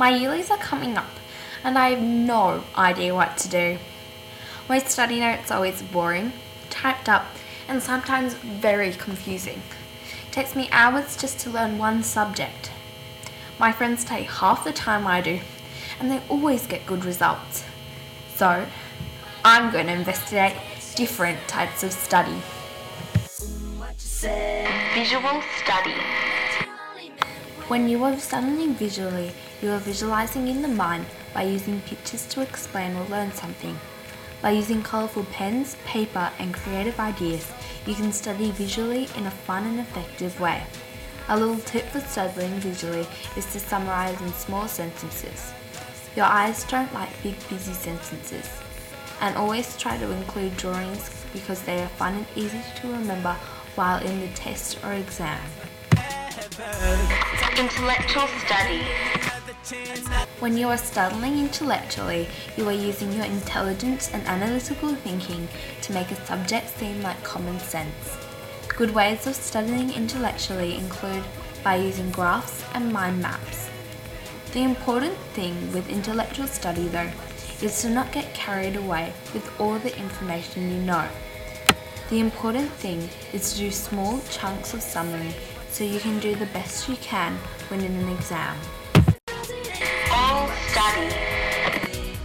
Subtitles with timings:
[0.00, 1.10] My yearlies are coming up
[1.62, 3.78] and I have no idea what to do.
[4.66, 6.32] My study notes are always boring,
[6.70, 7.26] typed up,
[7.68, 9.60] and sometimes very confusing.
[10.26, 12.72] It takes me hours just to learn one subject.
[13.58, 15.38] My friends take half the time I do,
[15.98, 17.62] and they always get good results.
[18.36, 18.64] So,
[19.44, 20.56] I'm going to investigate
[20.94, 22.40] different types of study.
[24.94, 26.00] Visual study.
[27.68, 29.32] When you are studying visually,
[29.62, 33.78] you are visualizing in the mind by using pictures to explain or learn something.
[34.40, 37.52] By using colourful pens, paper, and creative ideas,
[37.86, 40.62] you can study visually in a fun and effective way.
[41.28, 43.06] A little tip for studying visually
[43.36, 45.52] is to summarise in small sentences.
[46.16, 48.48] Your eyes don't like big, busy sentences.
[49.20, 53.36] And always try to include drawings because they are fun and easy to remember
[53.74, 55.40] while in the test or exam.
[57.56, 59.29] Intellectual study.
[60.40, 65.46] When you are studying intellectually, you are using your intelligence and analytical thinking
[65.82, 68.16] to make a subject seem like common sense.
[68.66, 71.22] Good ways of studying intellectually include
[71.62, 73.70] by using graphs and mind maps.
[74.54, 77.10] The important thing with intellectual study, though,
[77.62, 81.06] is to not get carried away with all the information you know.
[82.08, 85.32] The important thing is to do small chunks of summary
[85.70, 87.34] so you can do the best you can
[87.68, 88.56] when in an exam.
[90.30, 92.16] Study.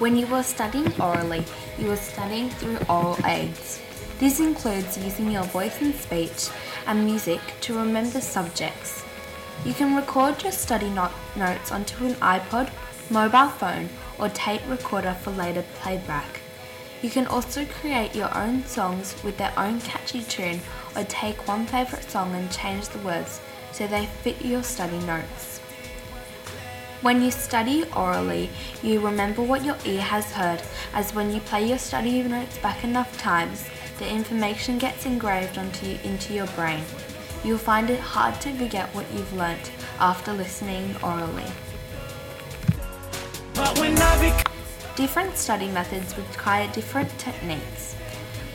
[0.00, 1.44] When you are studying orally,
[1.78, 3.80] you are studying through oral aids.
[4.18, 6.48] This includes using your voice and speech
[6.88, 9.04] and music to remember subjects.
[9.64, 12.70] You can record your study not- notes onto an iPod,
[13.08, 13.88] mobile phone,
[14.18, 16.40] or tape recorder for later playback.
[17.02, 20.60] You can also create your own songs with their own catchy tune
[20.96, 25.60] or take one favourite song and change the words so they fit your study notes.
[27.04, 28.48] When you study orally,
[28.82, 30.62] you remember what your ear has heard,
[30.94, 33.62] as when you play your study notes back enough times,
[33.98, 36.82] the information gets engraved onto you, into your brain.
[37.44, 39.70] You'll find it hard to forget what you've learnt
[40.00, 41.44] after listening orally.
[44.96, 47.96] Different study methods require different techniques.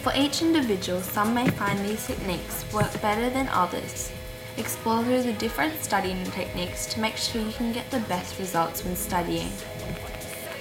[0.01, 4.11] For each individual, some may find these techniques work better than others.
[4.57, 8.83] Explore through the different studying techniques to make sure you can get the best results
[8.83, 9.51] when studying.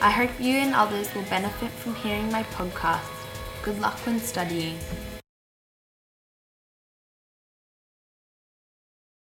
[0.00, 3.03] I hope you and others will benefit from hearing my podcast.
[3.62, 4.78] Good luck when studying.